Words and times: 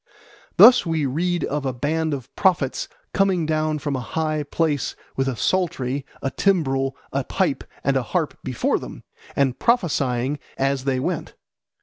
Thus 0.57 0.83
we 0.83 1.05
read 1.05 1.43
of 1.43 1.63
a 1.63 1.73
band 1.73 2.11
of 2.15 2.35
prophets 2.35 2.87
coming 3.13 3.45
down 3.45 3.77
from 3.77 3.95
a 3.95 3.99
high 3.99 4.41
place 4.41 4.95
with 5.15 5.27
a 5.27 5.35
psaltery, 5.35 6.07
a 6.23 6.31
timbrel, 6.31 6.97
a 7.13 7.23
pipe, 7.23 7.63
and 7.83 7.95
a 7.95 8.01
harp 8.09 8.35
before 8.43 8.79
them, 8.79 9.03
and 9.35 9.59
prophesying 9.59 10.39
as 10.57 10.85
they 10.85 10.99
went. 10.99 11.35